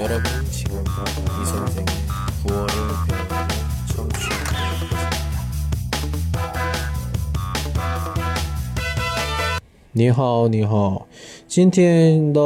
[0.00, 1.86] 여러분 지금부터 이 선생의
[2.44, 2.68] 구월을
[3.08, 3.48] 배우는
[3.94, 5.16] 청취하고 있습니다.
[9.92, 11.06] 你好，你好，
[11.48, 12.40] 今天的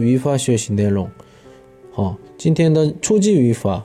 [0.00, 1.10] 语法学习内容，
[1.92, 3.84] 好，今天的初级语法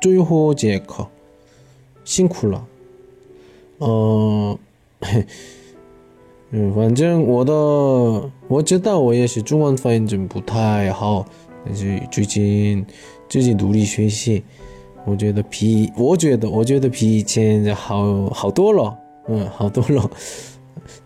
[0.00, 1.08] 最后节课，
[2.04, 2.64] 辛苦了，
[3.80, 4.56] 嗯、
[6.50, 7.52] 嗯，反正我的
[8.46, 11.26] 我知道我也是中文发音真不太好，
[11.65, 12.85] 但是最近
[13.29, 14.43] 最近努力学习，
[15.05, 20.09] 我觉得比我觉得我觉得比以前好好多了，嗯，好多了。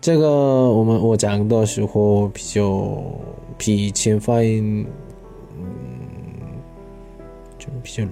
[0.00, 3.00] 这个我们我讲的时候比较
[3.56, 4.84] 比以前发音，
[5.56, 5.64] 嗯，
[7.58, 8.04] 就比较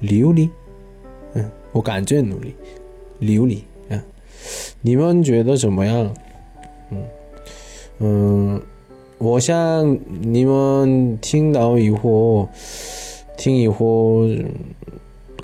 [0.00, 0.50] 流利，
[1.34, 2.54] 嗯，我感觉努力
[3.18, 4.00] 流利，嗯，
[4.82, 6.14] 你们觉得怎么样？
[6.90, 7.02] 嗯
[7.98, 8.62] 嗯，
[9.18, 12.48] 我想你们听到以后，
[13.36, 14.26] 听以后，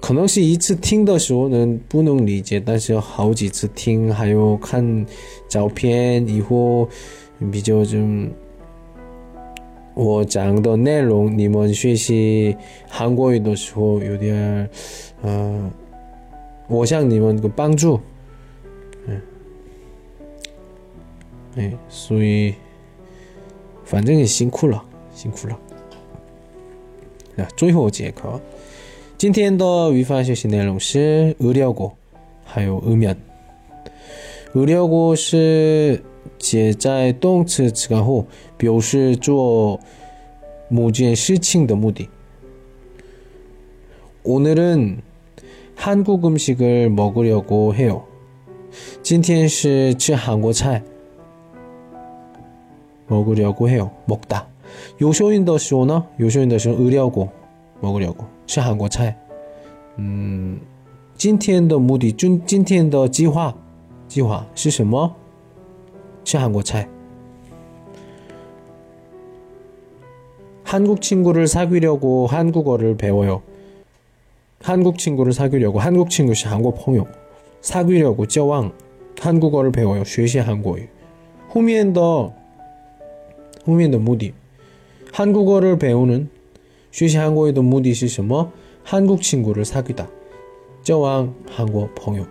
[0.00, 5.06] 可能是一次听的时候呢不能理解，但是好几次听，还有看
[5.48, 6.86] 照片以后，
[7.50, 7.98] 比较就
[9.94, 12.54] 我讲的内容，你们学习
[12.88, 14.68] 韩国语的时候有点，
[15.22, 15.70] 呃，
[16.68, 17.98] 我向你们个帮助，
[19.06, 19.20] 嗯，
[21.56, 22.54] 哎，所以
[23.91, 25.57] 反正也辛苦了，辛苦了。
[27.37, 28.39] 啊，最后节课，
[29.17, 31.91] 今天的语法学习内容是으려고，
[32.43, 36.01] 还有으면。으려고是
[36.39, 38.25] 接在动词词干后，
[38.57, 39.79] 表示做
[40.69, 42.09] 某件事情的目的。
[44.23, 45.01] 오늘은
[45.75, 48.03] 한국 음식을 먹으려고 해요.
[49.01, 50.83] 今天是吃韩国菜
[53.11, 53.91] 먹으려고 해요.
[54.05, 54.47] 먹다.
[55.01, 57.29] 요쇼인 더 쇼나 요쇼인 더 쇼 으려고
[57.81, 59.15] 먹으려고 是韩国菜.
[59.99, 60.59] 음,
[61.17, 63.55] 今天的目的今今天的计划
[64.07, 65.15] 计划是什么?
[66.23, 66.87] 是韩国菜.
[70.63, 73.41] 한국 친구를 사귀려고 한국어를 배워요.
[74.61, 77.07] 한국 친구를 사귀려고 한국 친구 是韩国朋友
[77.61, 78.71] 사귀려고 交往
[79.19, 80.03] 한국어를 배워요.
[80.03, 80.89] 学习韩国语.
[81.49, 82.01] 后面的
[83.65, 84.33] 后面的目的
[85.11, 86.29] 한국어를 배우는
[86.91, 88.51] 学习韩国语的目的是什么?
[88.83, 90.07] 한국 친구를 사귀다.
[90.81, 92.25] 交往 한국 朋友.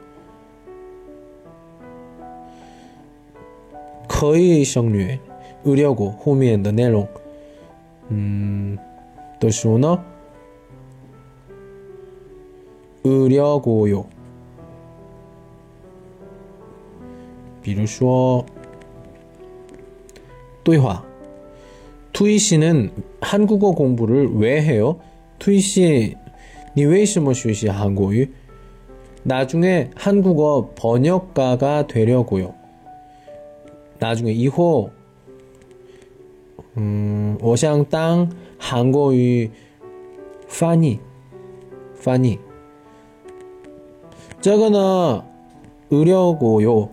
[4.09, 5.19] 可以省略
[5.67, 7.07] 으려고 后面的内容.
[8.11, 8.79] 음,
[9.39, 10.03] 的时候呢?
[13.05, 14.07] 으려고요.
[17.63, 18.47] 比如说
[20.65, 21.05] 对话
[22.13, 22.91] 투이 씨는
[23.21, 24.99] 한국어 공부를 왜 해요?
[25.39, 26.17] 투이 씨,
[26.75, 28.13] 你为什么学习 한국어?
[29.23, 32.55] 나중에 한국어 번역가가 되려고요.
[33.99, 34.91] 나중에 이후
[36.77, 39.13] 음, 我想当 한국어
[40.49, 41.01] 翻译
[41.95, 42.39] 翻译
[44.41, 45.25] 这个呢
[45.93, 46.89] 으려고요.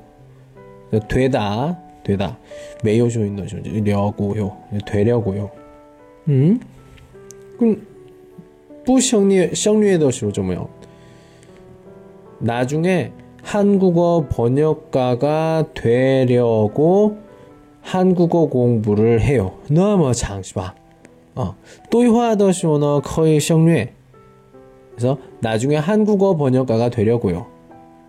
[1.08, 2.38] 되다 되다
[2.84, 3.58] 매우 좋은 거죠.
[3.58, 4.58] 으려고요.
[4.86, 5.50] 되려고요.
[6.30, 6.60] 음?
[7.58, 7.82] 그럼
[8.86, 10.68] 不省略省略的时候怎么样?
[12.40, 13.12] 나중에
[13.42, 17.18] 한국어 번역가가 되려고
[17.82, 19.54] 한국어 공부를 해요.
[19.70, 20.74] 너무 장시바.
[21.36, 21.56] 어,
[21.90, 23.94] 对话的时候呢可以省略.
[24.96, 27.46] 그래서 나중에 한국어 번역가가 되려고요.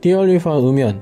[0.00, 0.96] 第二律法 으면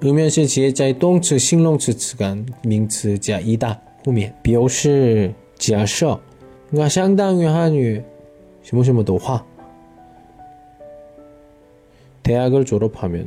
[0.00, 6.18] 으면是接在动词、形容词词干名词加一大后面，表示假设。
[6.70, 8.02] 那相当于汉语
[8.62, 9.44] 什么什么的话。
[12.22, 13.26] 대학을졸업하면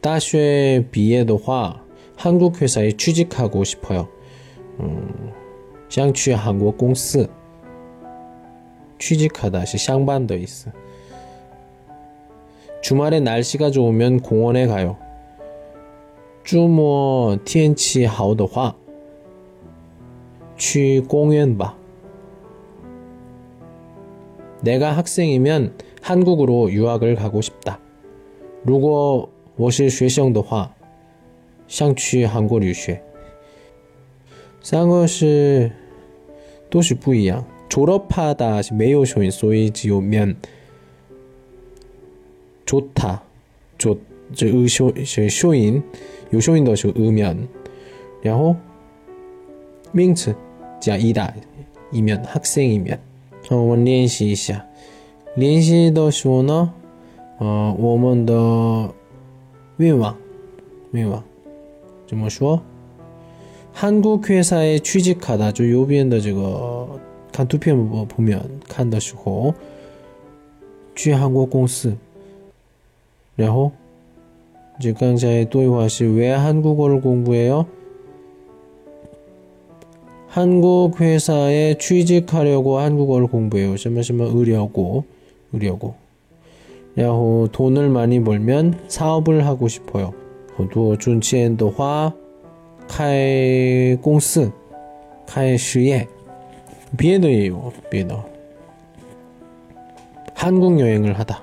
[0.00, 1.76] 大学毕业的话，
[2.16, 4.06] 한국회사에취직하고싶어요。
[4.78, 5.02] 嗯，
[5.88, 7.28] 想去韩国公司。
[8.98, 10.70] 취직하다是上班的意思。
[12.84, 14.96] 주말에 날씨가 좋으면 공원에 가요.
[16.42, 18.74] 周末天气好的话
[20.56, 21.76] 去公园吧
[24.62, 27.78] 내가 학생이면 한국으로 유학을 가고 싶다.
[28.62, 30.74] 如果我是学生的话，
[31.68, 33.02] 想去韩国留学。
[34.62, 35.70] 三个是
[36.68, 37.44] 都是不一样。
[37.68, 40.36] 졸업하다是没有收音，所以只有면
[42.66, 43.22] 좋다
[43.78, 43.98] 좋
[44.32, 45.82] 这의쇼是收音，
[46.30, 47.48] 有收音的是의 면，
[48.22, 48.54] 然后
[49.92, 50.34] 名词
[50.80, 52.98] 加이다이면학생이 면。
[53.50, 54.64] 我们练习一下。
[55.34, 56.72] 练习的时候呢，
[57.38, 58.94] 呃，我们的
[59.78, 60.16] 愿望，
[60.92, 61.24] 愿望
[62.06, 62.60] 怎么说？
[63.74, 67.00] 한국회사에취직하다就右边的这个
[67.32, 69.54] 看图片보면看的时候，
[70.94, 71.96] 去韩国公司，
[73.36, 73.72] 然后
[74.80, 77.66] 就刚才对话是왜한국어를공부해요
[80.32, 83.76] 한국 회사에 취직하려고 한국어를 공부해요.
[83.76, 85.02] 什么什么 의려고
[85.52, 85.94] 의려고.
[86.94, 90.14] 然后 돈을 많이 벌면 사업을 하고 싶어요.
[90.70, 92.12] 多赚钱的话
[92.86, 94.48] 开公司
[95.26, 96.06] 开事业
[96.96, 98.16] 别的也有别的
[100.32, 101.42] 한국 여행을 하다.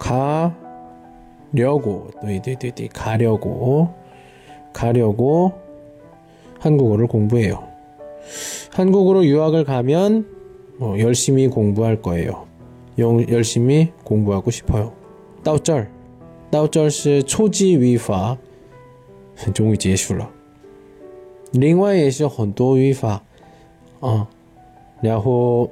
[0.00, 0.54] 가
[1.52, 3.88] 려고, 네네네네, 가려고,
[4.72, 5.52] 가려고
[6.60, 7.62] 한국어를 공부해요.
[8.72, 10.26] 한국으로 유학을 가면
[10.80, 12.46] 어, 열심히 공부할 거예요.
[12.98, 14.92] 영, 열심히 공부하고 싶어요.
[15.42, 15.88] 到这儿,
[16.50, 18.36] 到这是 초지 위파,
[19.54, 20.30] 终于结束了.
[21.52, 23.22] 另外也是很多语法
[24.00, 24.28] 啊，
[25.00, 25.70] 然后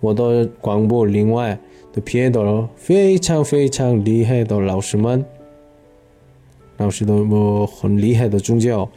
[0.00, 1.58] 我的广播另外
[1.93, 5.23] 都骗到了非常非常厉害的老师们，
[6.77, 8.89] 老师的我很厉害的宗教，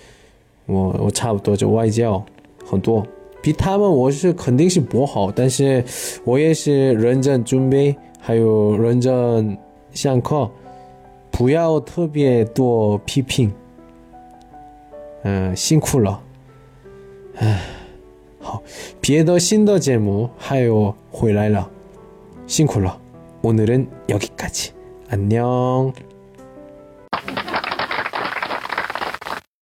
[0.65, 2.25] 我我差不多就外教
[2.65, 3.07] 很多，
[3.43, 5.85] 比他们我是肯定是不好，但是
[6.25, 9.59] 我也是认真准备，还有认真
[9.93, 10.51] 上课，
[11.31, 13.53] 不要特别多批评，
[15.23, 16.23] 嗯，辛苦了，
[17.35, 17.61] 唉，
[18.41, 18.63] 好，
[19.03, 21.71] 别的新的节目还有回来了。
[22.47, 23.01] 싱콜러.
[23.43, 24.73] 오늘은 여기까지.
[25.09, 25.93] 안녕.